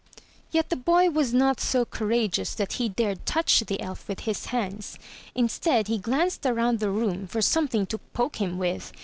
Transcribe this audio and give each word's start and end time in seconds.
Yet 0.49 0.69
the 0.71 0.75
boy 0.75 1.11
was 1.11 1.31
not 1.31 1.59
so 1.59 1.85
courageous 1.85 2.55
that 2.55 2.73
he 2.81 2.89
dared 2.89 3.23
touch 3.23 3.59
the 3.59 3.79
elf 3.79 4.07
with 4.07 4.21
his 4.21 4.45
hands; 4.47 4.97
instead 5.35 5.89
he 5.89 5.99
glanced 5.99 6.43
around 6.43 6.79
the 6.79 6.89
room 6.89 7.27
for 7.27 7.39
some 7.39 7.67
thing 7.67 7.85
to 7.85 7.99
poke 7.99 8.37
him 8.37 8.57
with. 8.57 8.91